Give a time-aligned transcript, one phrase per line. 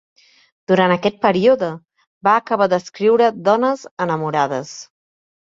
[0.71, 1.69] Durant aquest període
[2.29, 4.77] va acabar d'escriure "Dones enamorades".